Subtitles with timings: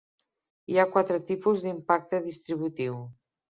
[0.75, 3.01] Hi ha quatre tipus d"impacte distributiu.